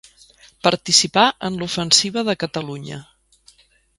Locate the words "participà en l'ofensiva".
0.67-2.25